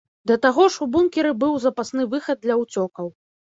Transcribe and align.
Да 0.29 0.37
таго 0.45 0.63
ж 0.75 0.81
у 0.85 0.87
бункеры 0.95 1.35
быў 1.45 1.53
запасны 1.67 2.09
выхад 2.17 2.37
для 2.49 2.59
ўцёкаў. 2.65 3.15